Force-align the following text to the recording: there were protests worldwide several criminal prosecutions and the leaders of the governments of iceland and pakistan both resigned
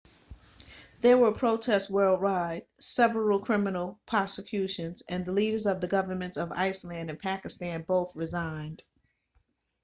there 1.01 1.15
were 1.15 1.31
protests 1.31 1.87
worldwide 1.87 2.65
several 2.79 3.37
criminal 3.37 3.99
prosecutions 4.07 5.03
and 5.07 5.23
the 5.25 5.31
leaders 5.31 5.67
of 5.67 5.79
the 5.79 5.87
governments 5.87 6.37
of 6.37 6.51
iceland 6.53 7.11
and 7.11 7.19
pakistan 7.19 7.83
both 7.83 8.15
resigned 8.15 8.81